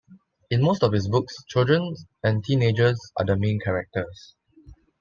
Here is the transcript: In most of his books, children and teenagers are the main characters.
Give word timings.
In 0.49 0.63
most 0.63 0.81
of 0.81 0.93
his 0.93 1.07
books, 1.07 1.43
children 1.47 1.93
and 2.23 2.43
teenagers 2.43 2.99
are 3.17 3.23
the 3.25 3.35
main 3.37 3.59
characters. 3.59 4.33